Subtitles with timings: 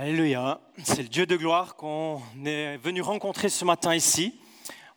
[0.00, 4.38] Alléluia, c'est le Dieu de gloire qu'on est venu rencontrer ce matin ici.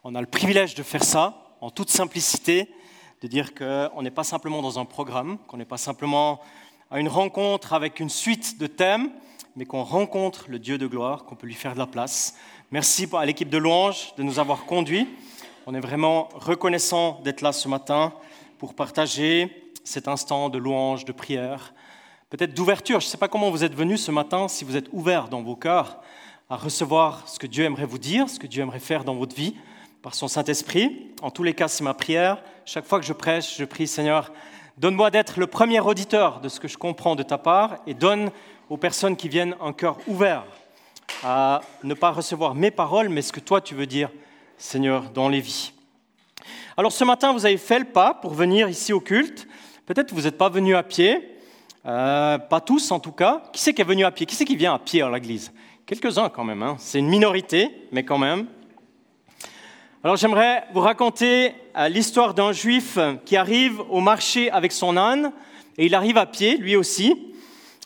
[0.04, 2.70] On a le privilège de faire ça en toute simplicité,
[3.22, 6.40] de dire qu'on n'est pas simplement dans un programme, qu'on n'est pas simplement
[6.92, 9.10] à une rencontre avec une suite de thèmes,
[9.56, 12.36] mais qu'on rencontre le Dieu de gloire, qu'on peut lui faire de la place.
[12.70, 15.08] Merci à l'équipe de louange de nous avoir conduits.
[15.66, 18.14] On est vraiment reconnaissant d'être là ce matin
[18.60, 21.74] pour partager cet instant de louange, de prière
[22.32, 23.00] peut-être d'ouverture.
[23.02, 25.44] Je ne sais pas comment vous êtes venus ce matin, si vous êtes ouverts dans
[25.44, 26.00] vos cœurs
[26.50, 29.36] à recevoir ce que Dieu aimerait vous dire, ce que Dieu aimerait faire dans votre
[29.36, 29.56] vie
[30.02, 31.12] par son Saint-Esprit.
[31.22, 32.42] En tous les cas, c'est ma prière.
[32.66, 34.32] Chaque fois que je prêche, je prie Seigneur,
[34.78, 38.32] donne-moi d'être le premier auditeur de ce que je comprends de ta part et donne
[38.70, 40.46] aux personnes qui viennent un cœur ouvert
[41.24, 44.10] à ne pas recevoir mes paroles, mais ce que toi tu veux dire,
[44.58, 45.74] Seigneur, dans les vies.
[46.78, 49.48] Alors ce matin, vous avez fait le pas pour venir ici au culte.
[49.86, 51.31] Peut-être vous n'êtes pas venu à pied,
[51.86, 53.44] euh, pas tous en tout cas.
[53.54, 54.26] Qui c'est qui est venu à pied?
[54.26, 55.52] Qui c'est qui vient à pied à l'église?
[55.86, 56.64] Quelques-uns quand même.
[56.64, 56.76] Hein.
[56.80, 58.48] C'est une minorité, mais quand même.
[60.04, 65.32] Alors j'aimerais vous raconter euh, l'histoire d'un juif qui arrive au marché avec son âne,
[65.78, 67.34] et il arrive à pied, lui aussi,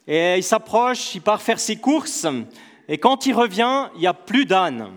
[0.08, 2.26] et il s'approche, il part faire ses courses,
[2.88, 4.92] et quand il revient, il n'y a plus d'âne.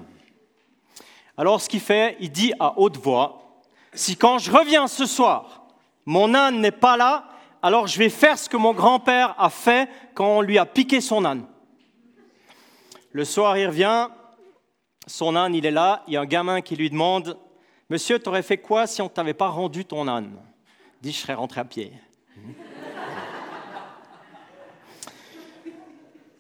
[1.37, 5.65] Alors ce qu'il fait, il dit à haute voix, si quand je reviens ce soir,
[6.07, 7.28] mon âne n'est pas là,
[7.63, 11.01] alors je vais faire ce que mon grand-père a fait quand on lui a piqué
[11.01, 11.47] son âne.
[13.13, 14.09] Le soir, il revient,
[15.07, 17.39] son âne, il est là, il y a un gamin qui lui demande,
[17.91, 20.37] Monsieur, tu aurais fait quoi si on ne t'avait pas rendu ton âne?
[21.01, 21.93] Il dit, je serais rentré à pied.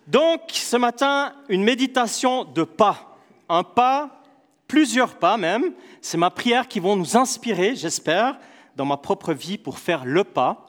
[0.06, 3.16] Donc, ce matin, une méditation de pas.
[3.48, 4.22] Un pas,
[4.66, 5.72] plusieurs pas même.
[6.02, 8.38] C'est ma prière qui vont nous inspirer, j'espère,
[8.76, 10.67] dans ma propre vie pour faire le pas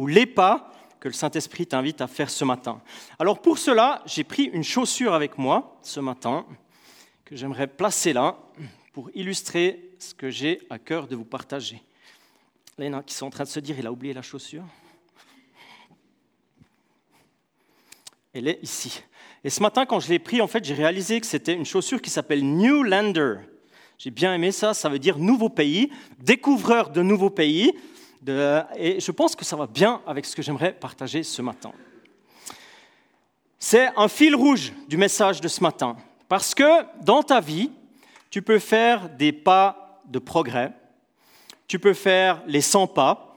[0.00, 2.80] ou les pas que le Saint-Esprit t'invite à faire ce matin.
[3.18, 6.46] Alors pour cela, j'ai pris une chaussure avec moi ce matin
[7.26, 8.38] que j'aimerais placer là
[8.94, 11.82] pour illustrer ce que j'ai à cœur de vous partager.
[12.78, 14.64] Là, qui sont en train de se dire, il a oublié la chaussure.
[18.32, 19.02] Elle est ici.
[19.44, 22.00] Et ce matin, quand je l'ai pris, en fait, j'ai réalisé que c'était une chaussure
[22.00, 23.36] qui s'appelle New Lander.
[23.98, 25.90] J'ai bien aimé ça, ça veut dire nouveau pays,
[26.20, 27.74] découvreur de nouveaux pays
[28.26, 31.72] et je pense que ça va bien avec ce que j'aimerais partager ce matin.
[33.58, 35.96] C'est un fil rouge du message de ce matin,
[36.28, 37.70] parce que dans ta vie,
[38.30, 40.72] tu peux faire des pas de progrès,
[41.66, 43.36] tu peux faire les 100 pas,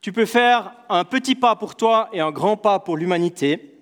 [0.00, 3.80] tu peux faire un petit pas pour toi et un grand pas pour l'humanité,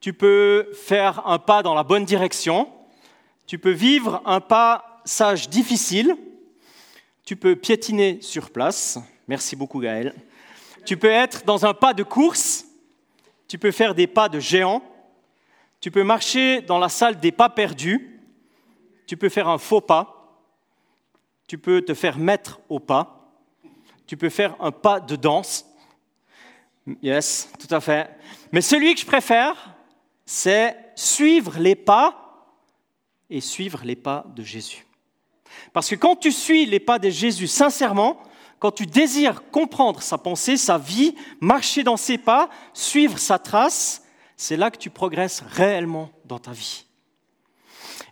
[0.00, 2.70] tu peux faire un pas dans la bonne direction,
[3.46, 6.16] tu peux vivre un passage difficile,
[7.24, 10.14] tu peux piétiner sur place, Merci beaucoup Gaël.
[10.84, 12.66] Tu peux être dans un pas de course,
[13.48, 14.82] tu peux faire des pas de géant,
[15.80, 18.20] tu peux marcher dans la salle des pas perdus,
[19.06, 20.42] tu peux faire un faux pas,
[21.46, 23.32] tu peux te faire mettre au pas,
[24.06, 25.66] tu peux faire un pas de danse.
[27.02, 28.10] Yes, tout à fait.
[28.52, 29.74] Mais celui que je préfère,
[30.26, 32.46] c'est suivre les pas
[33.30, 34.86] et suivre les pas de Jésus.
[35.72, 38.22] Parce que quand tu suis les pas de Jésus sincèrement,
[38.58, 44.02] quand tu désires comprendre sa pensée, sa vie, marcher dans ses pas, suivre sa trace,
[44.36, 46.86] c'est là que tu progresses réellement dans ta vie.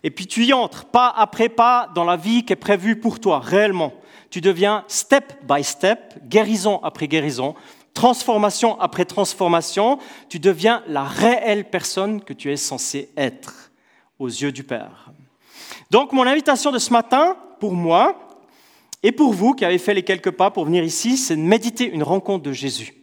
[0.03, 3.19] Et puis tu y entres pas après pas dans la vie qui est prévue pour
[3.19, 3.93] toi, réellement.
[4.29, 7.55] Tu deviens step by step, guérison après guérison,
[7.93, 9.99] transformation après transformation,
[10.29, 13.71] tu deviens la réelle personne que tu es censé être
[14.19, 15.11] aux yeux du Père.
[15.91, 18.17] Donc mon invitation de ce matin, pour moi,
[19.03, 21.89] et pour vous qui avez fait les quelques pas pour venir ici, c'est de méditer
[21.89, 22.93] une rencontre de Jésus.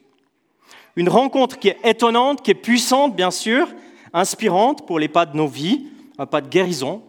[0.97, 3.69] Une rencontre qui est étonnante, qui est puissante, bien sûr,
[4.13, 5.87] inspirante pour les pas de nos vies,
[6.19, 7.03] un pas de guérison,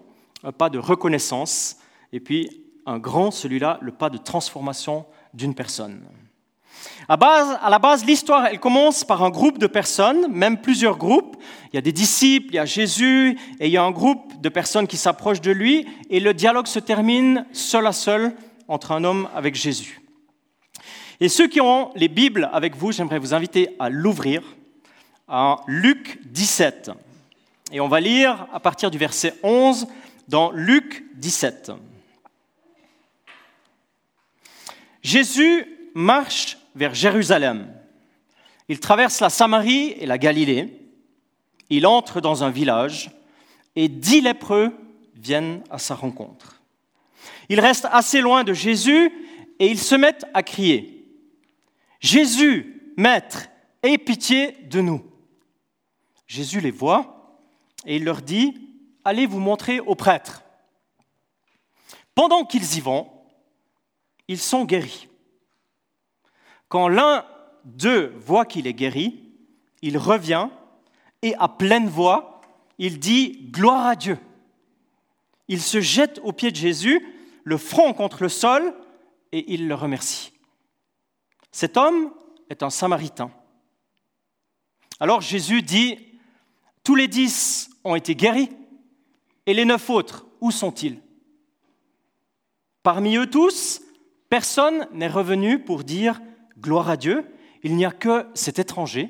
[0.44, 1.78] un pas de reconnaissance,
[2.12, 6.03] et puis un grand, celui-là, le pas de transformation d'une personne.
[7.08, 11.38] À, la base, l'histoire, elle commence par un groupe de personnes, même plusieurs groupes.
[11.72, 14.40] Il y a des disciples, il y a Jésus, et il y a un groupe
[14.41, 18.34] de personnes qui s'approchent de lui, et le dialogue se termine seul à seul
[18.67, 20.02] entre un homme avec Jésus.
[21.19, 24.41] Et ceux qui ont les Bibles avec vous, j'aimerais vous inviter à l'ouvrir
[25.28, 26.91] à Luc 17.
[27.72, 29.87] Et on va lire à partir du verset 11
[30.28, 31.72] dans Luc 17.
[35.03, 37.72] Jésus marche vers Jérusalem.
[38.67, 40.78] Il traverse la Samarie et la Galilée.
[41.69, 43.11] Il entre dans un village
[43.75, 44.73] et dix lépreux
[45.16, 46.60] viennent à sa rencontre.
[47.50, 49.12] Ils restent assez loin de Jésus
[49.59, 51.08] et ils se mettent à crier.
[52.00, 53.47] Jésus, Maître,
[53.84, 55.06] aie pitié de nous.
[56.28, 57.40] Jésus les voit,
[57.85, 58.53] et il leur dit,
[59.03, 60.44] allez vous montrer aux prêtres.
[62.16, 63.09] Pendant qu'ils y vont,
[64.28, 65.08] ils sont guéris.
[66.70, 67.26] Quand l'un
[67.66, 69.24] d'eux voit qu'il est guéri,
[69.82, 70.47] il revient
[71.22, 72.41] et à pleine voix,
[72.78, 74.17] il dit Gloire à Dieu.
[75.47, 77.06] Il se jette aux pieds de Jésus,
[77.43, 78.73] le front contre le sol,
[79.32, 80.34] et il le remercie.
[81.52, 82.11] Cet homme
[82.49, 83.32] est un samaritain.
[84.99, 85.97] Alors Jésus dit
[86.84, 88.49] Tous les dix ont été guéris,
[89.46, 90.99] et les neuf autres, où sont-ils?
[92.84, 93.82] Parmi eux tous,
[94.29, 96.22] personne n'est revenu pour dire
[96.59, 97.26] gloire à Dieu,
[97.64, 99.09] il n'y a que cet étranger.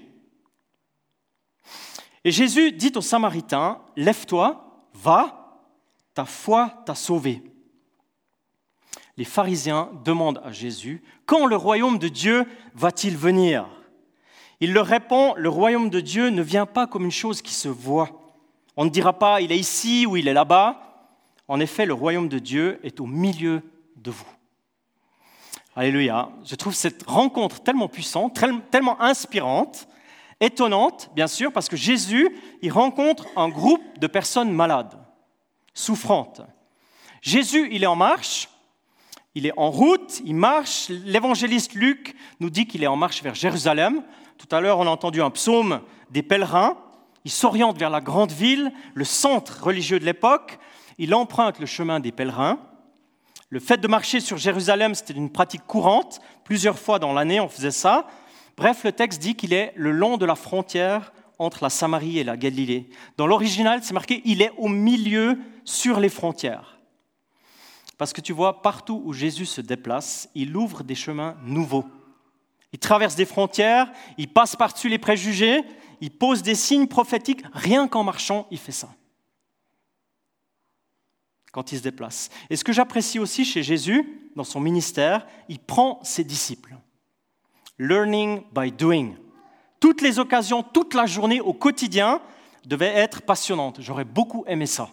[2.24, 5.64] Et Jésus dit au Samaritain, lève-toi, va,
[6.14, 7.42] ta foi t'a sauvé.
[9.22, 13.68] Les pharisiens demandent à Jésus, quand le royaume de Dieu va-t-il venir?
[14.60, 17.68] Il leur répond, le royaume de Dieu ne vient pas comme une chose qui se
[17.68, 18.10] voit.
[18.76, 21.06] On ne dira pas, il est ici ou il est là-bas.
[21.48, 23.62] En effet, le royaume de Dieu est au milieu
[23.96, 24.26] de vous.
[25.76, 26.32] Alléluia.
[26.44, 29.88] Je trouve cette rencontre tellement puissante, tellement inspirante,
[30.40, 34.98] étonnante, bien sûr, parce que Jésus, il rencontre un groupe de personnes malades,
[35.76, 36.42] souffrantes.
[37.22, 38.50] Jésus, il est en marche,
[39.36, 40.90] il est en route, il marche.
[40.90, 44.04] L'évangéliste Luc nous dit qu'il est en marche vers Jérusalem.
[44.38, 46.78] Tout à l'heure, on a entendu un psaume des pèlerins.
[47.24, 50.60] Il s'oriente vers la grande ville, le centre religieux de l'époque.
[50.98, 52.60] Il emprunte le chemin des pèlerins.
[53.50, 56.20] Le fait de marcher sur Jérusalem, c'était une pratique courante.
[56.44, 58.08] Plusieurs fois dans l'année, on faisait ça.
[58.58, 62.24] Bref, le texte dit qu'il est le long de la frontière entre la Samarie et
[62.24, 62.90] la Galilée.
[63.18, 66.81] Dans l'original, c'est marqué il est au milieu sur les frontières.
[68.02, 71.86] Parce que tu vois, partout où Jésus se déplace, il ouvre des chemins nouveaux.
[72.74, 75.62] Il traverse des frontières, il passe par-dessus les préjugés,
[76.00, 77.44] il pose des signes prophétiques.
[77.54, 78.90] Rien qu'en marchant, il fait ça
[81.52, 82.32] quand il se déplace.
[82.50, 86.76] Et ce que j'apprécie aussi chez Jésus, dans son ministère, il prend ses disciples.
[87.78, 89.14] Learning by doing.
[89.80, 92.20] Toutes les occasions, toute la journée, au quotidien,
[92.66, 93.80] devaient être passionnantes.
[93.80, 94.90] J'aurais beaucoup aimé ça.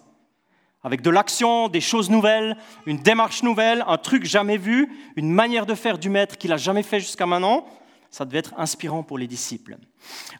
[0.82, 5.66] Avec de l'action, des choses nouvelles, une démarche nouvelle, un truc jamais vu, une manière
[5.66, 7.66] de faire du maître qu'il n'a jamais fait jusqu'à maintenant,
[8.10, 9.76] ça devait être inspirant pour les disciples.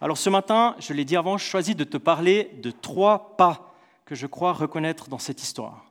[0.00, 3.75] Alors ce matin, je l'ai dit avant, je choisis de te parler de trois pas
[4.05, 5.88] que je crois reconnaître dans cette histoire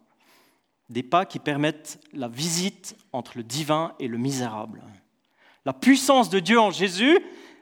[0.89, 4.83] des pas qui permettent la visite entre le divin et le misérable.
[5.65, 7.19] La puissance de Dieu en Jésus,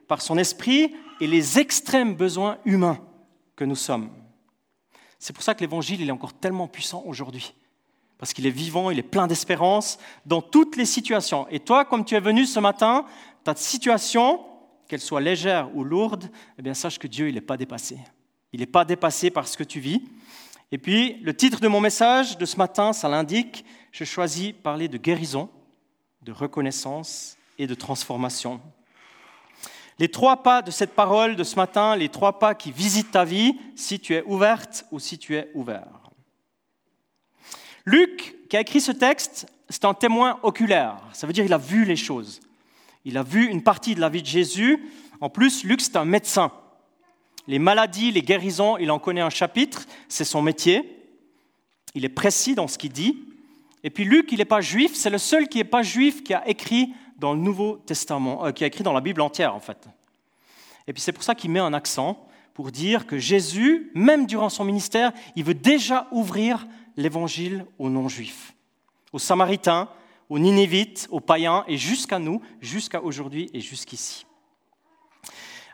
[0.08, 3.00] par son esprit, et les extrêmes besoins humains
[3.56, 4.12] que nous sommes.
[5.26, 7.56] C'est pour ça que l'Évangile est encore tellement puissant aujourd'hui.
[8.20, 11.48] Parce qu'il est vivant, il est plein d'espérance dans toutes les situations.
[11.50, 13.06] Et toi, comme tu es venu ce matin,
[13.44, 14.46] ta situation,
[14.88, 16.30] qu'elle soit légère ou lourde,
[16.60, 17.98] eh bien, sache que Dieu, il n'est pas dépassé.
[18.54, 20.04] Il n'est pas dépassé par ce que tu vis.
[20.72, 24.88] Et puis, le titre de mon message de ce matin, ça l'indique, je choisis parler
[24.88, 25.50] de guérison,
[26.22, 28.62] de reconnaissance et de transformation.
[29.98, 33.24] Les trois pas de cette parole de ce matin, les trois pas qui visitent ta
[33.24, 36.12] vie, si tu es ouverte ou si tu es ouvert.
[37.86, 40.98] Luc, qui a écrit ce texte, c'est un témoin oculaire.
[41.14, 42.42] Ça veut dire qu'il a vu les choses.
[43.06, 44.84] Il a vu une partie de la vie de Jésus.
[45.22, 46.52] En plus, Luc, c'est un médecin.
[47.48, 51.00] Les maladies, les guérisons, il en connaît un chapitre, c'est son métier.
[51.94, 53.24] Il est précis dans ce qu'il dit.
[53.84, 56.34] Et puis Luc, il n'est pas juif, c'est le seul qui n'est pas juif qui
[56.34, 59.60] a écrit dans le Nouveau Testament, euh, qui a écrit dans la Bible entière en
[59.60, 59.88] fait.
[60.88, 64.50] Et puis c'est pour ça qu'il met un accent pour dire que Jésus, même durant
[64.50, 68.54] son ministère, il veut déjà ouvrir l'évangile aux non-juifs,
[69.12, 69.90] aux Samaritains,
[70.30, 74.26] aux Ninévites, aux païens et jusqu'à nous, jusqu'à aujourd'hui et jusqu'ici.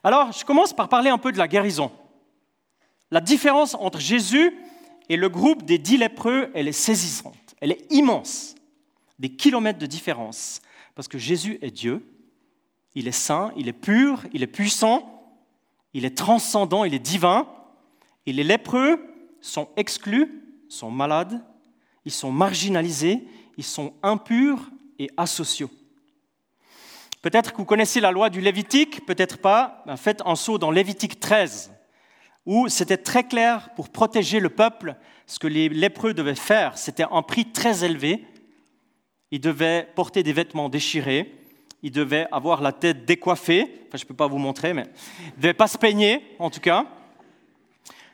[0.04, 1.92] Alors, je commence par parler un peu de la guérison.
[3.12, 4.58] La différence entre Jésus
[5.10, 8.56] et le groupe des dix lépreux, elle est saisissante, elle est immense,
[9.22, 10.62] des kilomètres de différence,
[10.96, 12.04] parce que Jésus est Dieu,
[12.96, 15.32] il est saint, il est pur, il est puissant,
[15.94, 17.48] il est transcendant, il est divin,
[18.26, 19.00] et les lépreux
[19.40, 21.40] sont exclus, sont malades,
[22.04, 23.24] ils sont marginalisés,
[23.58, 25.70] ils sont impurs et asociaux.
[27.22, 29.86] Peut-être que vous connaissez la loi du Lévitique, peut-être pas.
[29.98, 31.72] Faites un saut dans Lévitique 13,
[32.48, 34.96] où c'était très clair pour protéger le peuple
[35.28, 36.76] ce que les lépreux devaient faire.
[36.80, 38.26] C'était un prix très élevé.
[39.32, 41.34] Ils devaient porter des vêtements déchirés.
[41.84, 43.64] Ils devaient avoir la tête décoiffée.
[43.88, 44.86] Enfin, je ne peux pas vous montrer, mais
[45.20, 46.86] ils ne devaient pas se peigner, en tout cas.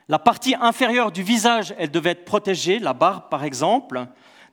[0.08, 4.06] La partie inférieure du visage, elle devait être protégée, la barbe par exemple.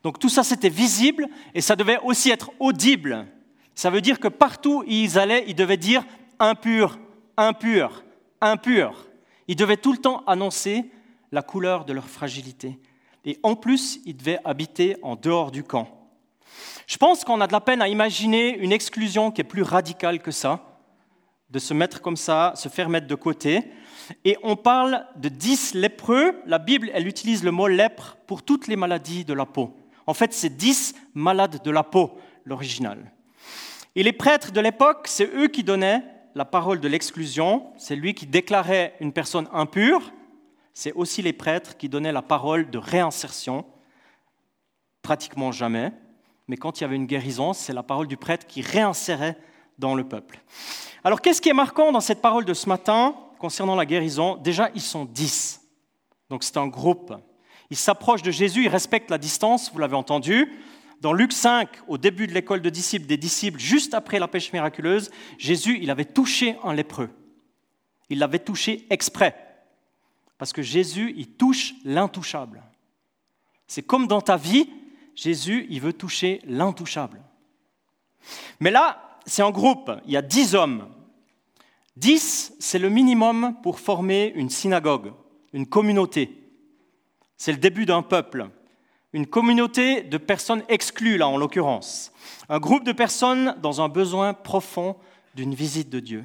[0.02, 3.26] Donc tout ça, c'était visible et ça devait aussi être audible.
[3.74, 6.04] Ça veut dire que partout où ils allaient, ils devaient dire
[6.40, 6.98] impur,
[7.36, 8.04] impur,
[8.40, 9.06] impur.
[9.46, 10.90] Ils devaient tout le temps annoncer
[11.30, 12.78] la couleur de leur fragilité.
[13.24, 16.03] Et en plus, ils devaient habiter en dehors du camp.
[16.86, 20.20] Je pense qu'on a de la peine à imaginer une exclusion qui est plus radicale
[20.20, 20.60] que ça,
[21.50, 23.62] de se mettre comme ça, se faire mettre de côté.
[24.24, 26.42] Et on parle de dix lépreux.
[26.46, 29.74] La Bible, elle utilise le mot lèpre pour toutes les maladies de la peau.
[30.06, 33.12] En fait, c'est dix malades de la peau, l'original.
[33.96, 36.02] Et les prêtres de l'époque, c'est eux qui donnaient
[36.34, 40.12] la parole de l'exclusion, c'est lui qui déclarait une personne impure,
[40.72, 43.64] c'est aussi les prêtres qui donnaient la parole de réinsertion,
[45.02, 45.92] pratiquement jamais,
[46.48, 49.38] mais quand il y avait une guérison, c'est la parole du prêtre qui réinsérait
[49.78, 50.40] dans le peuple.
[51.02, 54.36] Alors qu'est-ce qui est marquant dans cette parole de ce matin concernant la guérison?
[54.36, 55.60] Déjà, ils sont dix,
[56.30, 57.14] donc c'est un groupe.
[57.70, 60.52] Ils s'approchent de Jésus, ils respectent la distance, vous l'avez entendu.
[61.00, 64.52] Dans Luc 5, au début de l'école de disciples des disciples, juste après la pêche
[64.52, 67.10] miraculeuse, Jésus, il avait touché un lépreux.
[68.08, 69.34] Il l'avait touché exprès.
[70.38, 72.62] Parce que Jésus, il touche l'intouchable.
[73.66, 74.68] C'est comme dans ta vie,
[75.14, 77.20] Jésus, il veut toucher l'intouchable.
[78.60, 80.88] Mais là, c'est en groupe, il y a dix hommes.
[81.96, 85.12] Dix, c'est le minimum pour former une synagogue,
[85.52, 86.30] une communauté.
[87.36, 88.50] C'est le début d'un peuple
[89.14, 92.12] une communauté de personnes exclues, là en l'occurrence,
[92.48, 94.96] un groupe de personnes dans un besoin profond
[95.36, 96.24] d'une visite de Dieu.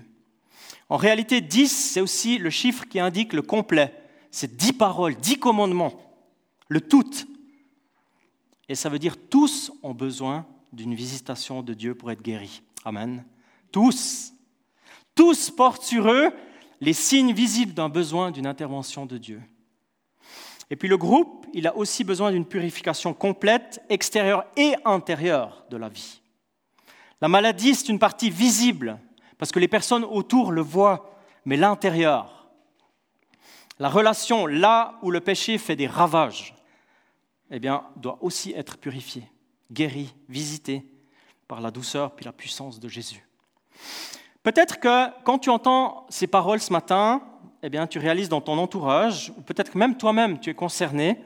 [0.89, 3.93] En réalité, 10, c'est aussi le chiffre qui indique le complet.
[4.31, 5.93] C'est dix paroles, dix commandements,
[6.67, 7.11] le tout.
[8.69, 12.61] Et ça veut dire tous ont besoin d'une visitation de Dieu pour être guéris.
[12.85, 13.25] Amen.
[13.71, 14.31] Tous.
[15.15, 16.31] Tous portent sur eux
[16.79, 19.41] les signes visibles d'un besoin d'une intervention de Dieu.
[20.69, 25.77] Et puis le groupe, il a aussi besoin d'une purification complète, extérieure et intérieure de
[25.77, 26.21] la vie.
[27.21, 28.99] La maladie, c'est une partie visible,
[29.39, 32.47] parce que les personnes autour le voient, mais l'intérieur,
[33.79, 36.53] la relation là où le péché fait des ravages,
[37.51, 39.23] eh bien, doit aussi être purifiée,
[39.71, 40.83] guérie, visitée
[41.47, 43.27] par la douceur puis la puissance de Jésus.
[44.43, 47.21] Peut-être que quand tu entends ces paroles ce matin,
[47.61, 51.17] eh bien, tu réalises dans ton entourage, ou peut-être même toi-même, tu es concerné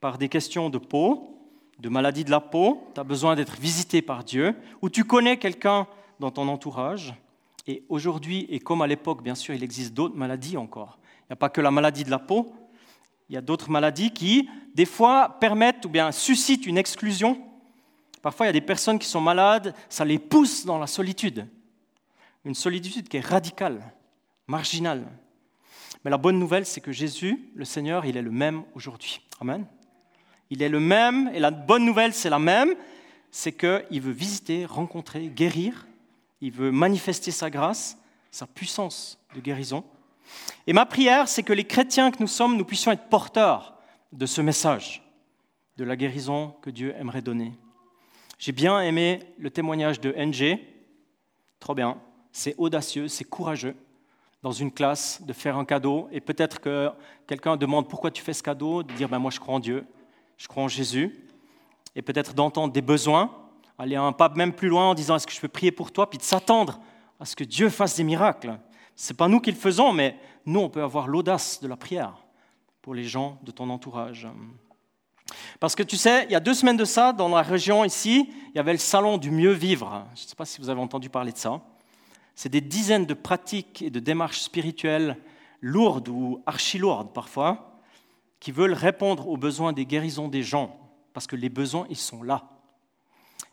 [0.00, 1.30] par des questions de peau,
[1.78, 5.38] de maladie de la peau, tu as besoin d'être visité par Dieu, ou tu connais
[5.38, 5.86] quelqu'un
[6.20, 7.14] dans ton entourage,
[7.66, 10.98] et aujourd'hui, et comme à l'époque, bien sûr, il existe d'autres maladies encore.
[11.22, 12.52] Il n'y a pas que la maladie de la peau,
[13.28, 17.40] il y a d'autres maladies qui, des fois, permettent ou bien suscitent une exclusion.
[18.22, 21.46] Parfois, il y a des personnes qui sont malades, ça les pousse dans la solitude.
[22.44, 23.82] Une solitude qui est radicale,
[24.46, 25.06] marginale.
[26.04, 29.20] Mais la bonne nouvelle, c'est que Jésus, le Seigneur, il est le même aujourd'hui.
[29.40, 29.66] Amen.
[30.50, 32.74] Il est le même, et la bonne nouvelle, c'est la même,
[33.30, 35.86] c'est qu'il veut visiter, rencontrer, guérir,
[36.40, 37.98] il veut manifester sa grâce,
[38.30, 39.82] sa puissance de guérison.
[40.66, 43.74] Et ma prière, c'est que les chrétiens que nous sommes, nous puissions être porteurs
[44.12, 45.02] de ce message,
[45.76, 47.52] de la guérison que Dieu aimerait donner.
[48.38, 50.58] J'ai bien aimé le témoignage de NG,
[51.60, 51.98] trop bien,
[52.32, 53.76] c'est audacieux, c'est courageux
[54.42, 56.90] dans une classe, de faire un cadeau, et peut-être que
[57.26, 59.86] quelqu'un demande pourquoi tu fais ce cadeau, de dire ben, moi je crois en Dieu,
[60.36, 61.18] je crois en Jésus,
[61.96, 63.34] et peut-être d'entendre des besoins,
[63.78, 66.10] aller un pas même plus loin en disant est-ce que je peux prier pour toi,
[66.10, 66.78] puis de s'attendre
[67.18, 68.58] à ce que Dieu fasse des miracles.
[68.96, 71.76] Ce n'est pas nous qui le faisons, mais nous, on peut avoir l'audace de la
[71.76, 72.24] prière
[72.82, 74.28] pour les gens de ton entourage.
[75.58, 78.28] Parce que tu sais, il y a deux semaines de ça, dans la région ici,
[78.50, 80.06] il y avait le salon du mieux vivre.
[80.14, 81.60] Je ne sais pas si vous avez entendu parler de ça.
[82.34, 85.16] C'est des dizaines de pratiques et de démarches spirituelles
[85.60, 87.80] lourdes ou archi-lourdes parfois,
[88.38, 90.78] qui veulent répondre aux besoins des guérisons des gens,
[91.14, 92.50] parce que les besoins, ils sont là.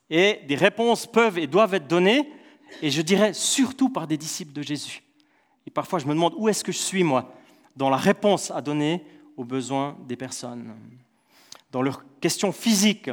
[0.09, 2.29] Et des réponses peuvent et doivent être données,
[2.81, 5.03] et je dirais surtout par des disciples de Jésus.
[5.73, 7.33] Parfois, je me demande où est-ce que je suis, moi,
[7.75, 9.03] dans la réponse à donner
[9.37, 10.75] aux besoins des personnes,
[11.71, 13.09] dans leurs questions physiques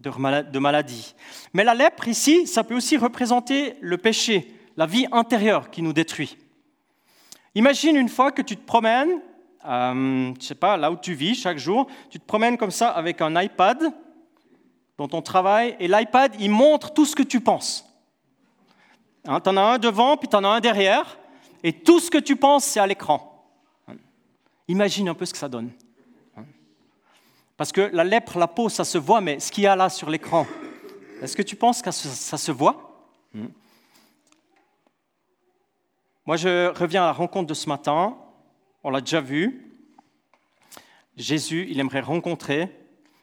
[0.00, 1.14] de maladie.
[1.52, 5.92] Mais la lèpre, ici, ça peut aussi représenter le péché, la vie intérieure qui nous
[5.92, 6.36] détruit.
[7.54, 9.20] Imagine une fois que tu te promènes,
[9.64, 12.90] euh, je sais pas, là où tu vis chaque jour, tu te promènes comme ça
[12.90, 13.92] avec un iPad
[14.96, 17.84] dans ton travail, et l'iPad, il montre tout ce que tu penses.
[19.26, 21.18] Hein, tu en as un devant, puis tu en as un derrière,
[21.62, 23.34] et tout ce que tu penses, c'est à l'écran.
[24.68, 25.70] Imagine un peu ce que ça donne.
[27.56, 29.88] Parce que la lèpre, la peau, ça se voit, mais ce qu'il y a là
[29.88, 30.46] sur l'écran,
[31.20, 33.08] est-ce que tu penses que ça se voit?
[36.24, 38.16] Moi, je reviens à la rencontre de ce matin.
[38.84, 39.74] On l'a déjà vu.
[41.16, 42.70] Jésus, il aimerait rencontrer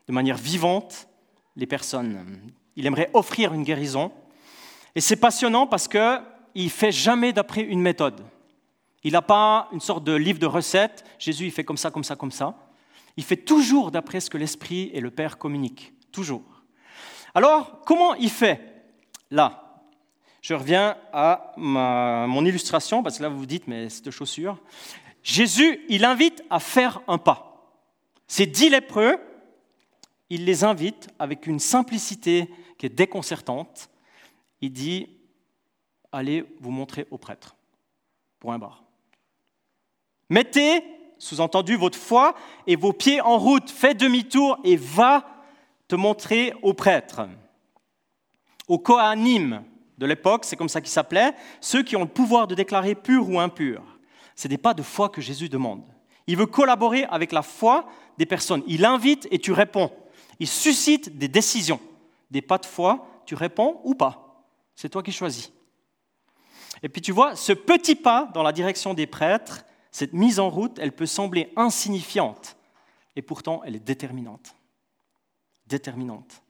[0.08, 1.08] de manière vivante
[1.56, 2.26] les personnes.
[2.76, 4.12] Il aimerait offrir une guérison.
[4.96, 6.22] Et c'est passionnant parce qu'il
[6.64, 8.22] ne fait jamais d'après une méthode.
[9.04, 11.04] Il n'a pas une sorte de livre de recettes.
[11.20, 12.56] Jésus, il fait comme ça, comme ça, comme ça.
[13.18, 15.94] Il fait toujours d'après ce que l'Esprit et le Père communiquent.
[16.12, 16.64] Toujours.
[17.34, 18.88] Alors, comment il fait?
[19.30, 19.84] Là
[20.42, 24.58] Je reviens à mon illustration, parce que là, vous vous dites, mais c'est de chaussures.
[25.22, 27.74] Jésus, il invite à faire un pas.
[28.28, 29.18] Ces dix lépreux,
[30.30, 33.90] il les invite avec une simplicité qui est déconcertante.
[34.62, 35.10] Il dit,
[36.16, 37.56] allez vous montrer au prêtre.
[38.40, 38.84] Point barre.
[40.30, 40.84] Mettez,
[41.18, 43.70] sous-entendu, votre foi et vos pieds en route.
[43.70, 45.26] Fais demi-tour et va
[45.88, 47.28] te montrer au prêtre.
[48.68, 49.64] Au Kohanim
[49.98, 53.30] de l'époque, c'est comme ça qu'il s'appelait, ceux qui ont le pouvoir de déclarer pur
[53.30, 53.84] ou impur.
[54.36, 55.84] Ce n'est pas de foi que Jésus demande.
[56.28, 58.64] Il veut collaborer avec la foi des personnes.
[58.68, 59.92] Il invite et tu réponds.
[60.40, 61.80] Il suscite des décisions.
[62.32, 64.44] Des pas de foi, tu réponds ou pas.
[64.76, 65.52] C'est toi qui choisis.
[66.86, 70.52] Et puis tu vois, ce petit pas dans la direction des prêtres, cette mise en
[70.52, 72.58] route, elle peut sembler insignifiante,
[73.16, 74.56] et pourtant elle est déterminante.
[75.66, 76.44] Déterminante.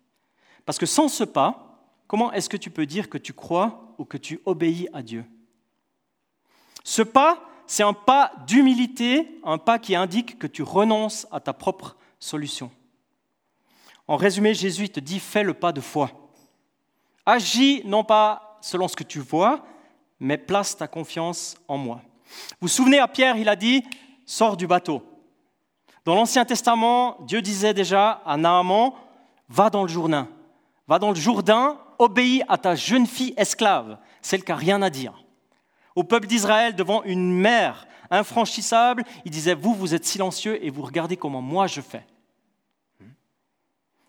[0.65, 4.04] Parce que sans ce pas, comment est-ce que tu peux dire que tu crois ou
[4.04, 5.24] que tu obéis à Dieu?
[6.84, 11.54] Ce pas, c'est un pas d'humilité, un pas qui indique que tu renonces à ta
[11.54, 12.72] propre solution.
[14.06, 16.12] En résumé, Jésus te dit, fais le pas de foi.
[17.25, 19.65] Agis non pas selon ce que tu vois,
[20.25, 22.01] mais place ta confiance en moi.
[22.60, 23.84] Vous vous souvenez à Pierre, il a dit,
[24.25, 25.03] sors du bateau.
[26.03, 28.94] Dans l'Ancien Testament, Dieu disait déjà à Naaman,
[29.50, 30.27] va dans le Jourdain,
[30.88, 34.89] va dans le Jourdain, obéis à ta jeune fille esclave, celle qui n'a rien à
[34.89, 35.13] dire.
[35.96, 40.82] Au peuple d'Israël, devant une mer infranchissable, il disait, vous, vous êtes silencieux et vous
[40.82, 42.05] regardez comment moi je fais.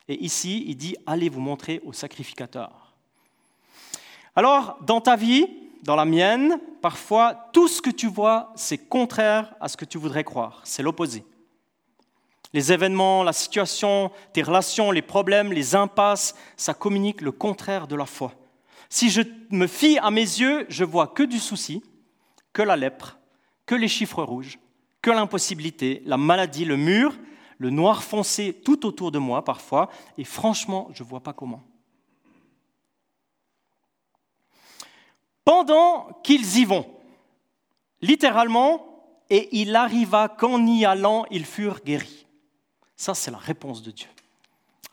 [0.08, 2.94] Et ici, il dit, allez vous montrer au sacrificateur.
[4.35, 9.55] Alors, dans ta vie, dans la mienne, parfois, tout ce que tu vois, c'est contraire
[9.61, 10.61] à ce que tu voudrais croire.
[10.64, 11.25] C'est l'opposé.
[12.52, 17.94] Les événements, la situation, tes relations, les problèmes, les impasses, ça communique le contraire de
[17.94, 18.33] la foi.
[18.88, 21.85] Si je me fie à mes yeux, je vois que du souci,
[22.53, 23.18] que la lèpre,
[23.64, 24.59] que les chiffres rouges,
[25.01, 27.16] que l'impossibilité, la maladie, le mur,
[27.59, 31.62] le noir foncé tout autour de moi parfois, et franchement, je ne vois pas comment.
[35.46, 36.85] Pendant qu'ils y vont,
[38.02, 38.85] littéralement,
[39.30, 42.26] et il arriva qu'en y allant, ils furent guéris.
[42.96, 44.09] Ça, c'est la réponse de Dieu.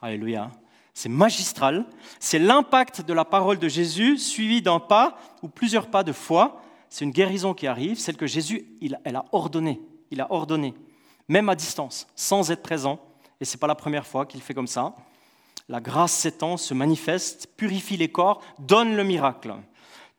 [0.02, 0.50] Alléluia.
[0.94, 1.86] C'est magistral.
[2.20, 6.62] C'est l'impact de la parole de Jésus suivi d'un pas ou plusieurs pas de foi.
[6.90, 8.66] C'est une guérison qui arrive, celle que Jésus
[9.04, 9.82] elle a ordonnée.
[10.12, 10.74] Il a ordonné
[11.28, 13.00] même à distance, sans être présent.
[13.40, 14.96] Et ce n'est pas la première fois qu'il fait comme ça.
[15.70, 19.56] La grâce s'étend, se manifeste, purifie les corps, donne le miracle.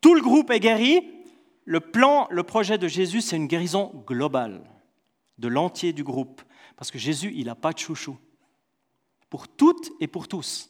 [0.04, 1.00] Tout le groupe est guéri.
[1.64, 4.60] Le plan, le projet de Jésus, c'est une guérison globale
[5.38, 6.42] de l'entier du groupe.
[6.76, 8.18] Parce que Jésus, il n'a pas de chouchou.
[9.30, 10.68] Pour toutes et pour tous.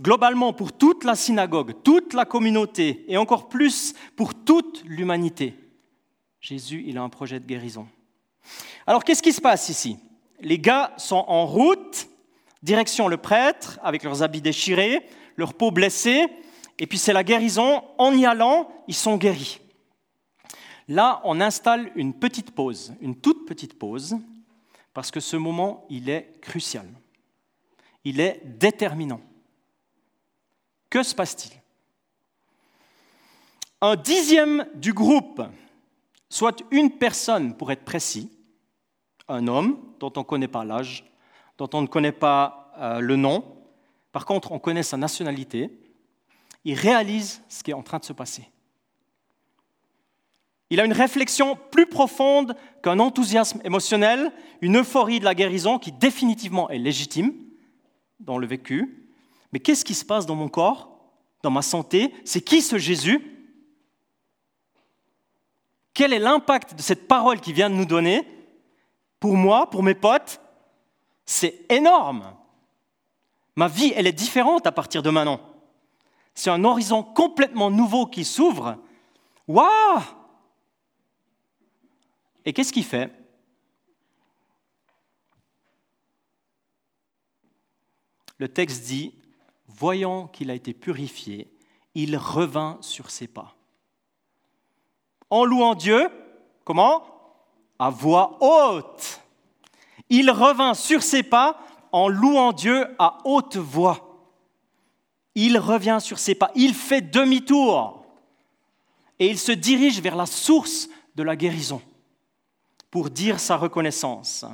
[0.00, 5.54] Globalement, pour toute la synagogue, toute la communauté, et encore plus pour toute l'humanité.
[6.40, 7.86] Jésus, il a un projet de guérison.
[8.84, 9.96] Alors qu'est-ce qui se passe ici?
[10.40, 12.08] Les gars sont en route,
[12.64, 16.26] direction le prêtre, avec leurs habits déchirés, leur peau blessée,
[16.78, 17.82] et puis c'est la guérison.
[17.98, 19.60] En y allant, ils sont guéris.
[20.88, 24.16] Là, on installe une petite pause, une toute petite pause,
[24.92, 26.86] parce que ce moment, il est crucial.
[28.04, 29.20] Il est déterminant.
[30.90, 31.58] Que se passe-t-il?
[33.80, 35.42] Un dixième du groupe
[36.28, 38.30] soit une personne, pour être précis,
[39.28, 41.04] un homme dont on ne connaît pas l'âge,
[41.58, 43.44] dont on ne connaît pas euh, le nom,
[44.12, 45.70] par contre on connaît sa nationalité,
[46.64, 48.48] il réalise ce qui est en train de se passer.
[50.70, 55.92] Il a une réflexion plus profonde qu'un enthousiasme émotionnel, une euphorie de la guérison qui
[55.92, 57.34] définitivement est légitime
[58.20, 59.06] dans le vécu.
[59.52, 60.98] Mais qu'est-ce qui se passe dans mon corps,
[61.42, 62.14] dans ma santé?
[62.24, 63.20] C'est qui ce Jésus?
[65.92, 68.26] Quel est l'impact de cette parole qui vient de nous donner?
[69.20, 70.40] Pour moi, pour mes potes
[71.26, 72.34] C'est énorme.
[73.56, 75.51] Ma vie, elle est différente à partir de maintenant.
[76.34, 78.78] C'est un horizon complètement nouveau qui s'ouvre.
[79.46, 80.02] Waouh
[82.44, 83.12] Et qu'est-ce qu'il fait?
[88.38, 89.14] Le texte dit,
[89.68, 91.52] voyant qu'il a été purifié,
[91.94, 93.54] il revint sur ses pas
[95.32, 96.10] en louant Dieu,
[96.62, 97.04] comment?
[97.78, 99.22] À voix haute.
[100.10, 101.58] Il revint sur ses pas
[101.90, 104.11] en louant Dieu à haute voix.
[105.34, 108.04] Il revient sur ses pas, il fait demi-tour
[109.18, 111.80] et il se dirige vers la source de la guérison
[112.90, 114.44] pour dire sa reconnaissance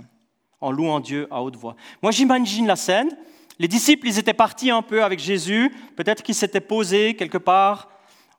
[0.60, 1.76] en louant Dieu à haute voix.
[2.02, 3.16] Moi, j'imagine la scène.
[3.58, 5.74] Les disciples, ils étaient partis un peu avec Jésus.
[5.96, 7.88] Peut-être qu'ils s'étaient posés quelque part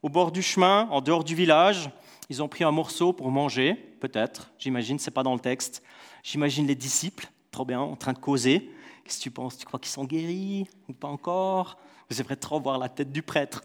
[0.02, 1.90] au bord du chemin, en dehors du village.
[2.30, 4.52] Ils ont pris un morceau pour manger, peut-être.
[4.58, 5.84] J'imagine, c'est pas dans le texte.
[6.24, 8.72] J'imagine les disciples, trop bien, en train de causer.
[9.04, 9.58] Qu'est-ce que tu penses?
[9.58, 11.78] Tu crois qu'ils sont guéris ou pas encore?
[12.10, 13.64] Aimeriez trop voir la tête du prêtre.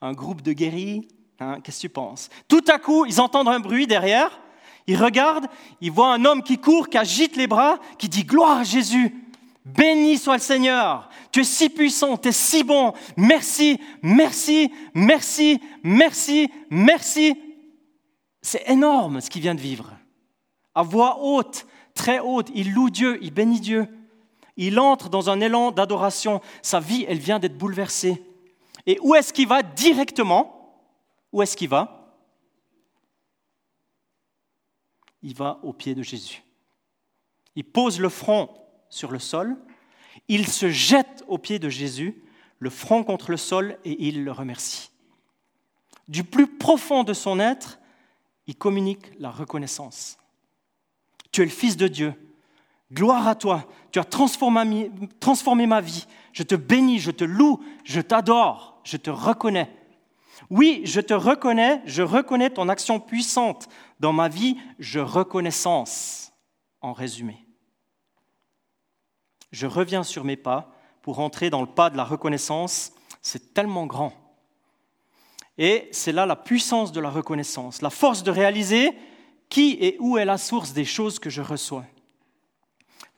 [0.00, 2.28] Un groupe de guéris hein, Qu'est-ce que tu penses?
[2.48, 4.40] Tout à coup, ils entendent un bruit derrière.
[4.86, 5.46] Ils regardent,
[5.80, 9.14] ils voient un homme qui court, qui agite les bras, qui dit Gloire à Jésus
[9.64, 15.60] Béni soit le Seigneur, tu es si puissant, tu es si bon, merci, merci, merci,
[15.84, 17.36] merci, merci.
[18.40, 19.92] C'est énorme ce qu'il vient de vivre.
[20.74, 23.86] À voix haute, très haute, il loue Dieu, il bénit Dieu.
[24.56, 26.40] Il entre dans un élan d'adoration.
[26.62, 28.22] Sa vie, elle vient d'être bouleversée.
[28.86, 30.82] Et où est-ce qu'il va directement?
[31.32, 32.14] Où est-ce qu'il va?
[35.22, 36.42] Il va au pied de Jésus.
[37.54, 38.50] Il pose le front
[38.88, 39.56] sur le sol,
[40.28, 42.22] il se jette aux pieds de Jésus,
[42.58, 44.90] le front contre le sol, et il le remercie.
[46.08, 47.78] Du plus profond de son être,
[48.46, 50.18] il communique la reconnaissance.
[51.30, 52.14] Tu es le Fils de Dieu.
[52.92, 53.64] Gloire à toi.
[53.90, 56.06] Tu as transformé, ma vie.
[56.32, 59.70] Je te bénis, je te loue, je t'adore, je te reconnais.
[60.50, 63.68] Oui, je te reconnais, je reconnais ton action puissante
[64.00, 66.32] dans ma vie, je reconnaissance,
[66.80, 67.46] en résumé
[69.52, 72.92] je reviens sur mes pas pour entrer dans le pas de la reconnaissance.
[73.20, 74.12] C'est tellement grand.
[75.58, 78.90] Et c'est là la puissance de la reconnaissance, la force de réaliser
[79.48, 81.84] qui et où est la source des choses que je reçois.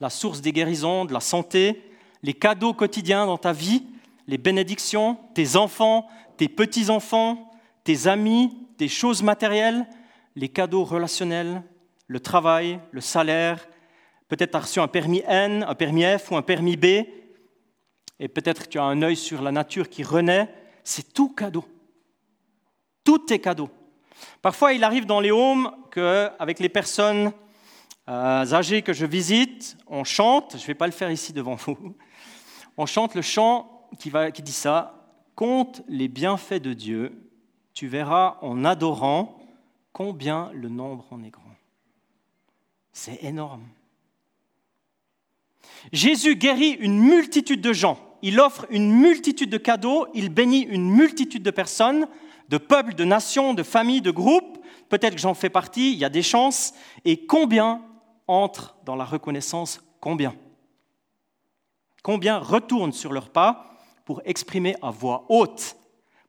[0.01, 1.91] La source des guérisons, de la santé,
[2.23, 3.85] les cadeaux quotidiens dans ta vie,
[4.27, 7.51] les bénédictions, tes enfants, tes petits-enfants,
[7.85, 9.87] tes amis, tes choses matérielles,
[10.37, 11.63] les cadeaux relationnels,
[12.07, 13.67] le travail, le salaire,
[14.29, 16.85] Peut-être tu as reçu un permis N, un permis F ou un permis B,
[18.19, 20.53] et peut-être tu as un œil sur la nature qui renaît.
[20.83, 21.65] C'est tout cadeau.
[23.05, 23.69] Tout est cadeau.
[24.41, 27.33] Parfois, il arrive dans les homes qu'avec les personnes
[28.09, 31.55] euh, âgées que je visite, on chante, je ne vais pas le faire ici devant
[31.55, 31.97] vous,
[32.77, 37.31] on chante le chant qui, qui dit ça, compte les bienfaits de Dieu,
[37.73, 39.39] tu verras en adorant
[39.93, 41.43] combien le nombre en est grand.
[42.93, 43.65] C'est énorme.
[45.93, 50.89] Jésus guérit une multitude de gens, il offre une multitude de cadeaux, il bénit une
[50.91, 52.07] multitude de personnes,
[52.49, 54.59] de peuples, de nations, de familles, de groupes.
[54.89, 56.75] Peut-être que j'en fais partie, il y a des chances.
[57.05, 57.83] Et combien
[58.27, 60.35] entrent dans la reconnaissance Combien?
[62.03, 65.77] Combien retournent sur leurs pas pour exprimer à voix haute,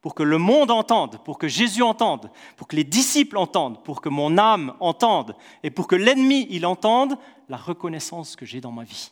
[0.01, 4.01] pour que le monde entende, pour que Jésus entende, pour que les disciples entendent, pour
[4.01, 7.17] que mon âme entende et pour que l'ennemi il entende
[7.49, 9.12] la reconnaissance que j'ai dans ma vie?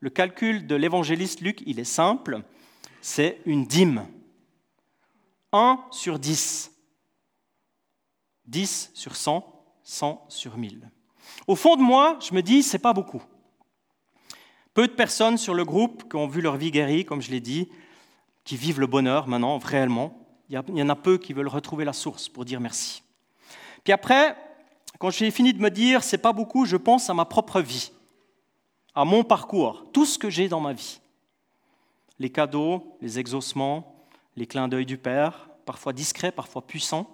[0.00, 2.42] Le calcul de l'évangéliste Luc, il est simple,
[3.00, 4.06] c'est une dîme.
[5.52, 6.72] 1 sur 10.
[8.46, 9.44] 10 sur 100,
[9.82, 10.90] 100 sur 1000.
[11.46, 13.22] Au fond de moi, je me dis, c'est pas beaucoup.
[14.74, 17.40] Peu de personnes sur le groupe qui ont vu leur vie guérie, comme je l'ai
[17.40, 17.68] dit,
[18.44, 20.18] qui vivent le bonheur maintenant, réellement.
[20.48, 23.02] Il y en a peu qui veulent retrouver la source pour dire merci.
[23.82, 24.36] Puis après,
[24.98, 27.90] quand j'ai fini de me dire, c'est pas beaucoup, je pense à ma propre vie
[28.96, 31.00] à mon parcours, tout ce que j'ai dans ma vie.
[32.18, 33.94] Les cadeaux, les exaucements,
[34.36, 37.06] les clins d'œil du Père, parfois discrets, parfois puissants,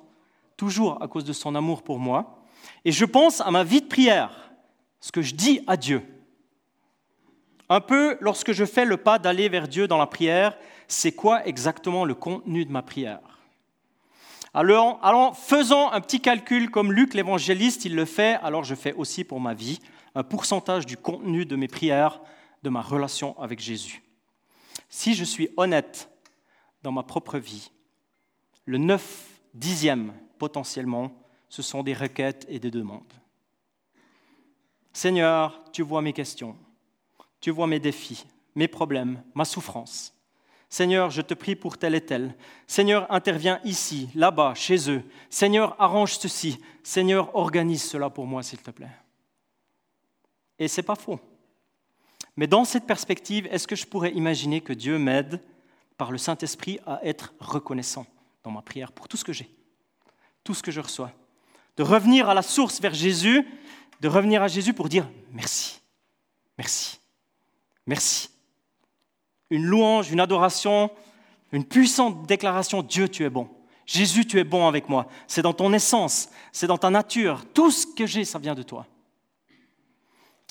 [0.56, 2.41] toujours à cause de son amour pour moi.
[2.84, 4.52] Et je pense à ma vie de prière,
[5.00, 6.02] ce que je dis à Dieu.
[7.68, 10.56] Un peu lorsque je fais le pas d'aller vers Dieu dans la prière,
[10.88, 13.20] c'est quoi exactement le contenu de ma prière?
[14.54, 18.92] Alors, alors, faisant un petit calcul comme Luc l'évangéliste, il le fait, alors je fais
[18.92, 19.78] aussi pour ma vie
[20.14, 22.20] un pourcentage du contenu de mes prières,
[22.62, 24.02] de ma relation avec Jésus.
[24.90, 26.10] Si je suis honnête
[26.82, 27.70] dans ma propre vie,
[28.66, 31.12] le 9 dixième potentiellement,
[31.52, 33.12] ce sont des requêtes et des demandes.
[34.90, 36.56] Seigneur, tu vois mes questions,
[37.42, 40.14] tu vois mes défis, mes problèmes, ma souffrance.
[40.70, 42.34] Seigneur, je te prie pour tel et tel.
[42.66, 45.02] Seigneur, interviens ici, là-bas, chez eux.
[45.28, 46.58] Seigneur, arrange ceci.
[46.82, 48.96] Seigneur, organise cela pour moi, s'il te plaît.
[50.58, 51.20] Et ce n'est pas faux.
[52.34, 55.42] Mais dans cette perspective, est-ce que je pourrais imaginer que Dieu m'aide
[55.98, 58.06] par le Saint-Esprit à être reconnaissant
[58.42, 59.54] dans ma prière pour tout ce que j'ai,
[60.42, 61.12] tout ce que je reçois?
[61.76, 63.46] De revenir à la source vers Jésus,
[64.00, 65.80] de revenir à Jésus pour dire merci,
[66.58, 66.98] merci,
[67.86, 68.28] merci.
[69.50, 70.90] Une louange, une adoration,
[71.52, 73.48] une puissante déclaration, Dieu, tu es bon.
[73.86, 75.06] Jésus, tu es bon avec moi.
[75.26, 77.44] C'est dans ton essence, c'est dans ta nature.
[77.52, 78.86] Tout ce que j'ai, ça vient de toi.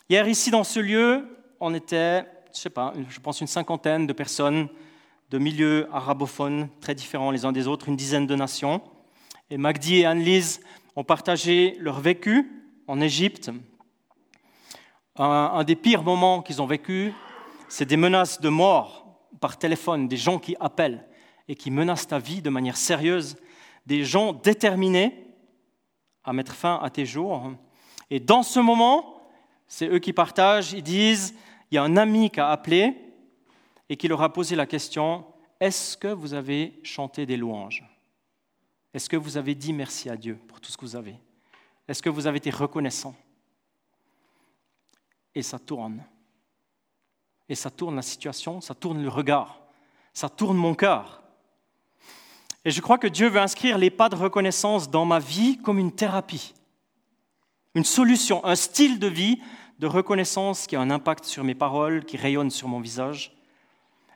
[0.10, 1.26] Hier, ici, dans ce lieu,
[1.60, 4.68] on était, je sais pas, je pense une cinquantaine de personnes
[5.30, 8.82] de milieux arabophones très différents les uns des autres, une dizaine de nations.
[9.50, 10.62] Et Magdi et Anne-Lise
[10.96, 12.50] ont partagé leur vécu
[12.88, 13.52] en Égypte.
[15.16, 17.14] Un, des pires moments qu'ils ont vécu,
[17.70, 19.06] c'est des menaces de mort
[19.40, 21.08] par téléphone, des gens qui appellent
[21.48, 23.38] et qui menacent ta vie de manière sérieuse,
[23.86, 25.28] des gens déterminés
[26.24, 27.52] à mettre fin à tes jours.
[28.10, 29.22] Et dans ce moment,
[29.68, 31.36] c'est eux qui partagent, ils disent,
[31.72, 32.96] il y a un ami qui a appelé
[33.90, 35.26] et qui leur a posé la question,
[35.60, 37.91] est-ce que vous avez chanté des louanges?
[38.94, 41.16] Est-ce que vous avez dit merci à Dieu pour tout ce que vous avez?
[41.88, 43.16] Est-ce que vous avez été reconnaissant?
[45.34, 46.04] Et ça tourne.
[47.48, 49.60] Et ça tourne la situation, ça tourne le regard,
[50.14, 51.22] ça tourne mon cœur.
[52.64, 55.80] Et je crois que Dieu veut inscrire les pas de reconnaissance dans ma vie comme
[55.80, 56.54] une thérapie,
[57.76, 59.42] une solution, un style de vie
[59.80, 63.36] de reconnaissance qui a un impact sur mes paroles, qui rayonne sur mon visage.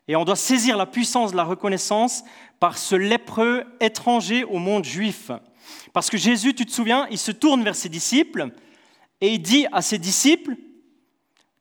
[0.07, 2.23] Et on doit saisir la puissance de la reconnaissance
[2.59, 5.31] par ce lépreux étranger au monde juif.
[5.93, 8.51] Parce que Jésus, tu te souviens, il se tourne vers ses disciples
[9.21, 10.55] et il dit à ses disciples,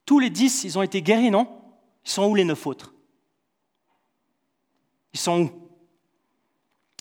[0.04, 1.48] tous les dix, ils ont été guéris, non?
[2.04, 2.92] Ils sont où les neuf autres?
[5.14, 5.50] Ils sont où?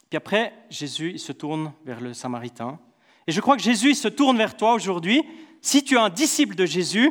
[0.09, 2.79] Puis après, Jésus, il se tourne vers le Samaritain.
[3.27, 5.23] Et je crois que Jésus, il se tourne vers toi aujourd'hui.
[5.61, 7.07] Si tu es un disciple de Jésus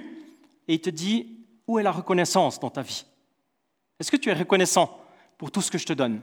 [0.68, 3.04] et il te dit, où est la reconnaissance dans ta vie?
[4.02, 4.98] Est-ce que tu es reconnaissant
[5.38, 6.22] pour tout ce que je te donne?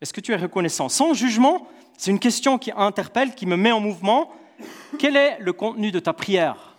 [0.00, 0.88] Est-ce que tu es reconnaissant?
[0.88, 1.66] Sans jugement,
[1.98, 4.30] c'est une question qui interpelle, qui me met en mouvement.
[4.96, 6.76] Quel est le contenu de ta prière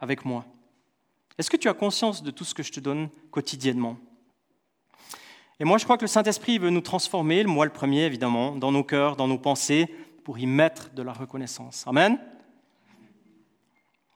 [0.00, 0.46] avec moi?
[1.36, 3.98] Est-ce que tu as conscience de tout ce que je te donne quotidiennement?
[5.60, 8.72] Et moi, je crois que le Saint-Esprit veut nous transformer, moi le premier évidemment, dans
[8.72, 11.84] nos cœurs, dans nos pensées, pour y mettre de la reconnaissance.
[11.86, 12.18] Amen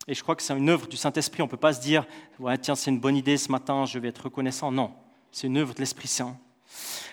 [0.09, 1.43] et je crois que c'est une œuvre du Saint-Esprit.
[1.43, 2.07] On ne peut pas se dire,
[2.41, 4.73] ouais, tiens, c'est une bonne idée ce matin, je vais être reconnaissant.
[4.73, 4.93] Non,
[5.31, 6.37] c'est une œuvre de l'Esprit Saint.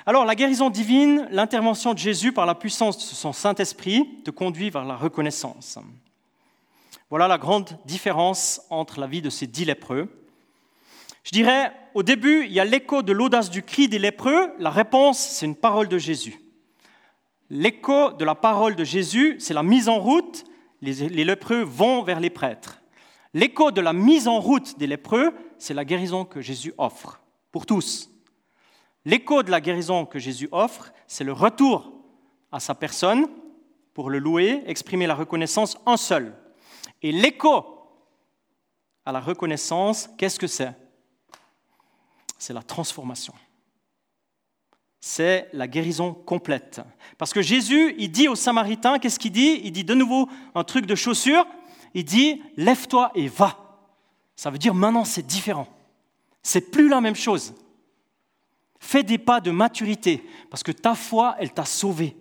[0.05, 4.69] Alors, la guérison divine, l'intervention de Jésus par la puissance de son Saint-Esprit te conduit
[4.69, 5.77] vers la reconnaissance.
[7.09, 10.09] Voilà la grande différence entre la vie de ces dix lépreux.
[11.23, 14.53] Je dirais, au début, il y a l'écho de l'audace du cri des lépreux.
[14.59, 16.39] La réponse, c'est une parole de Jésus.
[17.49, 20.45] L'écho de la parole de Jésus, c'est la mise en route.
[20.81, 22.79] Les, lépreux vont vers les prêtres.
[23.35, 27.19] L'écho de la mise en route des lépreux, c'est la guérison que Jésus offre
[27.51, 28.09] pour tous.
[29.03, 31.91] L'écho de la guérison que Jésus offre, c'est le retour
[32.53, 33.27] à sa personne
[33.93, 36.33] pour le louer, exprimer la reconnaissance en seul.
[37.01, 37.65] Et l'écho
[39.03, 40.71] à la reconnaissance, qu'est-ce que c'est?
[42.37, 43.33] C'est la transformation.
[45.01, 46.79] C'est la guérison complète.
[47.17, 49.59] Parce que Jésus, il dit aux Samaritains, qu'est-ce qu'il dit?
[49.65, 51.45] Il dit de nouveau un truc de chaussure,
[51.95, 53.57] il dit lève-toi et va.
[54.35, 55.67] Ça veut dire maintenant c'est différent.
[56.43, 57.55] C'est plus la même chose.
[58.79, 62.15] Fais des pas de maturité parce que ta foi, elle t'a sauvé.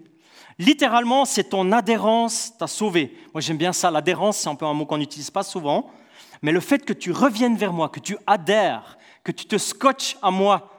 [0.59, 3.15] Littéralement, c'est ton adhérence t'a sauvé.
[3.35, 3.91] Moi, j'aime bien ça.
[3.91, 5.91] L'adhérence, c'est un peu un mot qu'on n'utilise pas souvent.
[6.43, 10.17] Mais le fait que tu reviennes vers moi, que tu adhères, que tu te scotches
[10.23, 10.71] à moi,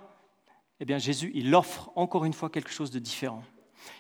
[0.79, 3.43] eh bien, Jésus, il offre encore une fois quelque chose de différent.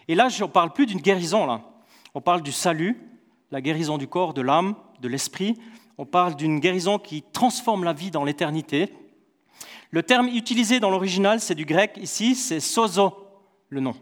[0.07, 1.61] Et là, je ne parle plus d'une guérison, là.
[2.13, 3.14] On parle du salut,
[3.55, 5.57] la guérison du corps, de l'âme, de l'esprit.
[5.97, 8.91] On parle d'une guérison qui transforme la vie dans l'éternité.
[9.91, 13.13] Le terme utilisé dans l'original, c'est du grec ici, c'est sozo,
[13.69, 13.95] le nom.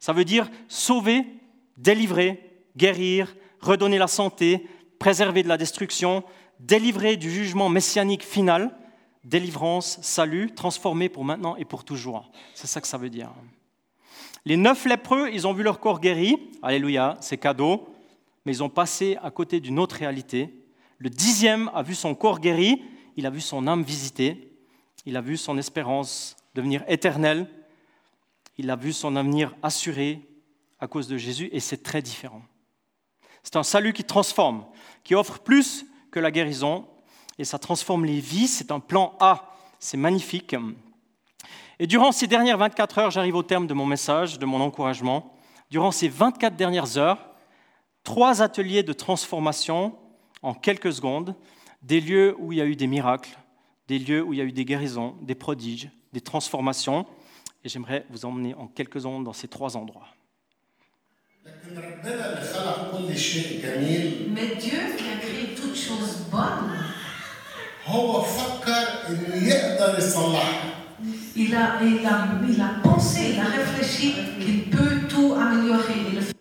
[0.00, 1.24] Ça veut dire sauver,
[1.78, 4.66] délivrer, guérir, redonner la santé,
[4.98, 6.22] préserver de la destruction,
[6.60, 8.76] délivrer du jugement messianique final,
[9.24, 12.30] délivrance, salut, transformer pour maintenant et pour toujours.
[12.52, 13.30] C'est ça que ça veut dire.
[14.44, 16.36] Les neuf lépreux, ils ont vu leur corps guéri.
[16.60, 17.88] Alléluia, c'est cadeau
[18.44, 20.54] mais ils ont passé à côté d'une autre réalité.
[20.98, 22.82] Le dixième a vu son corps guéri,
[23.16, 24.52] il a vu son âme visitée,
[25.06, 27.48] il a vu son espérance devenir éternelle,
[28.58, 30.22] il a vu son avenir assuré
[30.78, 32.42] à cause de Jésus, et c'est très différent.
[33.42, 34.64] C'est un salut qui transforme,
[35.02, 36.86] qui offre plus que la guérison,
[37.38, 40.54] et ça transforme les vies, c'est un plan A, c'est magnifique.
[41.78, 45.34] Et durant ces dernières 24 heures, j'arrive au terme de mon message, de mon encouragement,
[45.70, 47.33] durant ces 24 dernières heures,
[48.04, 49.96] trois ateliers de transformation
[50.42, 51.34] en quelques secondes,
[51.82, 53.36] des lieux où il y a eu des miracles,
[53.88, 57.06] des lieux où il y a eu des guérisons, des prodiges, des transformations.
[57.64, 60.06] Et j'aimerais vous emmener en quelques secondes dans ces trois endroits.
[61.44, 61.50] Mais
[64.56, 66.72] Dieu qui a créé toutes choses bonnes,
[71.36, 71.78] il a,
[72.82, 76.33] pensé, il a réfléchi qu'il peut tout améliorer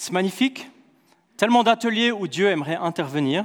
[0.00, 0.66] c'est magnifique.
[1.36, 3.44] Tellement d'ateliers où Dieu aimerait intervenir,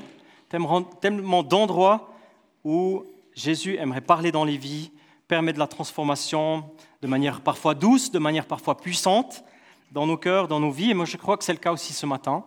[1.02, 2.16] tellement d'endroits
[2.64, 4.92] où Jésus aimerait parler dans les vies,
[5.28, 6.64] permettre de la transformation
[7.02, 9.44] de manière parfois douce, de manière parfois puissante
[9.92, 10.92] dans nos cœurs, dans nos vies.
[10.92, 12.46] Et moi, je crois que c'est le cas aussi ce matin,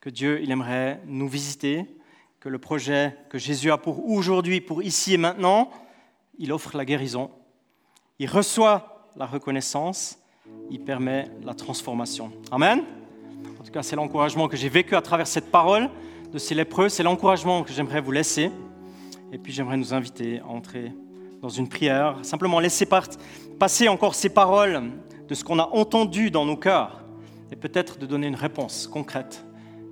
[0.00, 1.84] que Dieu, il aimerait nous visiter,
[2.40, 5.70] que le projet que Jésus a pour aujourd'hui, pour ici et maintenant,
[6.38, 7.30] il offre la guérison,
[8.18, 10.18] il reçoit la reconnaissance,
[10.70, 12.32] il permet la transformation.
[12.50, 12.84] Amen.
[13.82, 15.90] C'est l'encouragement que j'ai vécu à travers cette parole
[16.32, 16.88] de ces lépreux.
[16.88, 18.50] C'est l'encouragement que j'aimerais vous laisser.
[19.32, 20.92] Et puis, j'aimerais nous inviter à entrer
[21.42, 22.18] dans une prière.
[22.22, 22.86] Simplement laisser
[23.58, 24.82] passer encore ces paroles
[25.28, 27.04] de ce qu'on a entendu dans nos cœurs.
[27.50, 29.44] Et peut-être de donner une réponse concrète,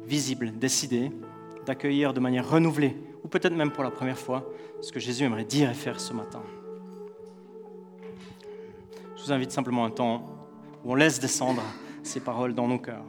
[0.07, 1.11] visible, décidée,
[1.67, 4.45] d'accueillir de manière renouvelée, ou peut-être même pour la première fois,
[4.81, 6.43] ce que Jésus aimerait dire et faire ce matin.
[9.17, 10.25] Je vous invite simplement un temps
[10.85, 11.63] où on laisse descendre
[12.03, 13.05] ces paroles dans nos cœurs.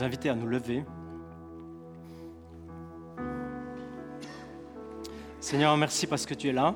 [0.00, 0.84] Inviter à nous lever.
[5.40, 6.74] Seigneur, merci parce que tu es là.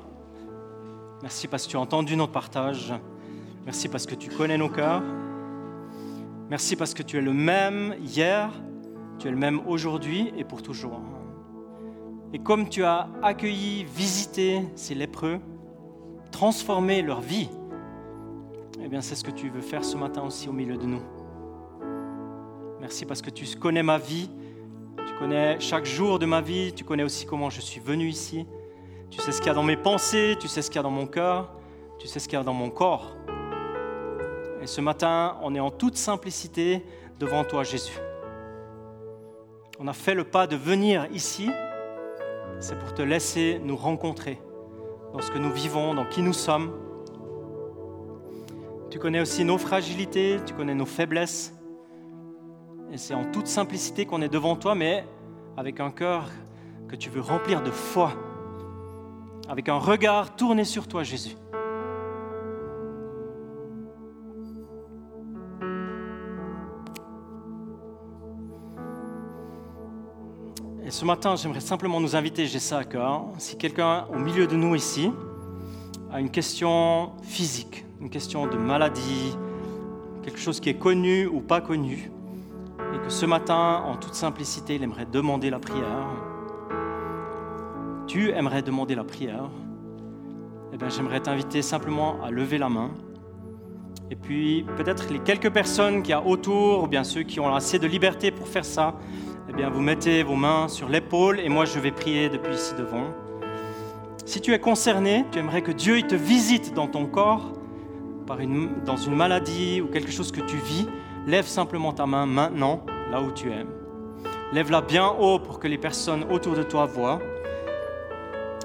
[1.21, 2.93] Merci parce que tu as entendu notre partage.
[3.65, 5.01] Merci parce que tu connais nos cœurs.
[6.49, 8.51] Merci parce que tu es le même hier,
[9.19, 10.99] tu es le même aujourd'hui et pour toujours.
[12.33, 15.39] Et comme tu as accueilli, visité ces lépreux,
[16.31, 17.49] transformé leur vie,
[18.83, 21.22] eh bien c'est ce que tu veux faire ce matin aussi au milieu de nous.
[22.83, 24.29] Merci parce que tu connais ma vie,
[25.07, 28.45] tu connais chaque jour de ma vie, tu connais aussi comment je suis venu ici.
[29.09, 30.83] Tu sais ce qu'il y a dans mes pensées, tu sais ce qu'il y a
[30.83, 31.49] dans mon cœur,
[31.97, 33.15] tu sais ce qu'il y a dans mon corps.
[34.61, 36.83] Et ce matin, on est en toute simplicité
[37.21, 37.97] devant toi, Jésus.
[39.79, 41.49] On a fait le pas de venir ici,
[42.59, 44.41] c'est pour te laisser nous rencontrer
[45.13, 46.73] dans ce que nous vivons, dans qui nous sommes.
[48.89, 51.53] Tu connais aussi nos fragilités, tu connais nos faiblesses.
[52.93, 55.03] Et c'est en toute simplicité qu'on est devant toi, mais
[55.57, 56.29] avec un cœur
[56.87, 58.13] que tu veux remplir de foi,
[59.49, 61.35] avec un regard tourné sur toi, Jésus.
[70.85, 74.45] Et ce matin, j'aimerais simplement nous inviter, j'ai ça à cœur, si quelqu'un au milieu
[74.45, 75.11] de nous ici
[76.11, 79.35] a une question physique, une question de maladie,
[80.21, 82.11] quelque chose qui est connu ou pas connu,
[82.93, 86.07] et que ce matin, en toute simplicité, il aimerait demander la prière,
[88.07, 89.49] tu aimerais demander la prière,
[90.73, 92.91] eh bien, j'aimerais t'inviter simplement à lever la main.
[94.11, 97.53] Et puis, peut-être les quelques personnes qui y a autour, ou bien ceux qui ont
[97.53, 98.95] assez de liberté pour faire ça,
[99.49, 102.73] eh bien, vous mettez vos mains sur l'épaule et moi, je vais prier depuis ici
[102.77, 103.05] devant.
[104.25, 107.53] Si tu es concerné, tu aimerais que Dieu il te visite dans ton corps,
[108.25, 110.87] par une, dans une maladie ou quelque chose que tu vis,
[111.25, 113.65] lève simplement ta main maintenant, là où tu es.
[114.51, 117.19] Lève-la bien haut pour que les personnes autour de toi voient.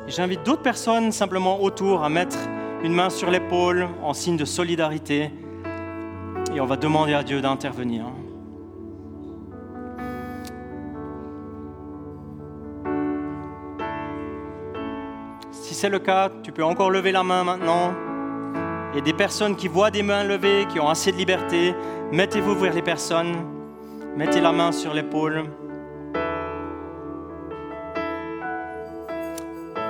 [0.06, 2.36] J'invite d'autres personnes simplement autour à mettre
[2.82, 5.30] une main sur l'épaule en signe de solidarité
[6.54, 8.04] et on va demander à Dieu d'intervenir.
[15.50, 17.92] Si c'est le cas, tu peux encore lever la main maintenant.
[18.94, 21.74] Et des personnes qui voient des mains levées, qui ont assez de liberté,
[22.12, 23.34] mettez-vous vers les personnes.
[24.16, 25.44] Mettez la main sur l'épaule.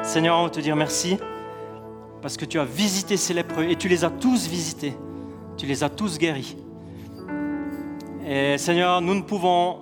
[0.03, 1.19] Seigneur, on veut te dire merci
[2.21, 4.95] parce que tu as visité ces lépreux et tu les as tous visités.
[5.57, 6.57] Tu les as tous guéris.
[8.27, 9.79] Et Seigneur, nous ne pouvons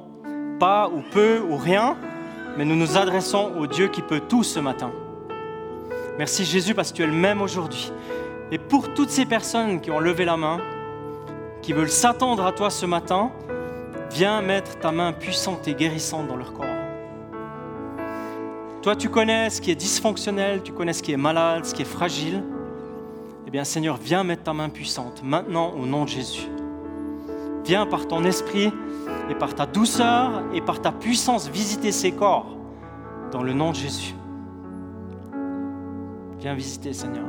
[0.59, 1.97] pas ou peu ou rien,
[2.57, 4.93] mais nous nous adressons au Dieu qui peut tout ce matin.
[6.19, 7.93] Merci Jésus parce que tu es le même aujourd'hui.
[8.51, 10.61] Et pour toutes ces personnes qui ont levé la main,
[11.67, 13.33] qui veulent s'attendre à toi ce matin,
[14.13, 16.65] viens mettre ta main puissante et guérissante dans leur corps.
[18.83, 21.83] Toi, tu connais ce qui est dysfonctionnel, tu connais ce qui est malade, ce qui
[21.83, 22.45] est fragile.
[23.49, 26.47] Eh bien, Seigneur, viens mettre ta main puissante maintenant au nom de Jésus.
[27.65, 28.73] Viens par ton esprit
[29.29, 32.57] et par ta douceur et par ta puissance visiter ces corps
[33.33, 34.15] dans le nom de Jésus.
[36.39, 37.25] Viens visiter, Seigneur.